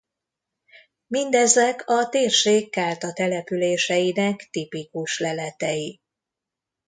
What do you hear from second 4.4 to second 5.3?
tipikus